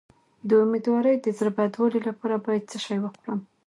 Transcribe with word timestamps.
د 0.47 0.49
امیدوارۍ 0.65 1.15
د 1.21 1.27
زړه 1.37 1.51
بدوالي 1.57 1.99
لپاره 2.09 2.35
باید 2.45 2.63
څه 2.71 2.77
شی 2.85 2.97
وخورم؟ 3.01 3.39